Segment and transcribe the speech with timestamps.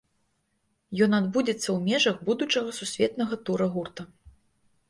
[1.05, 4.01] Ён адбудзецца ў межах будучага сусветнага тура гурта.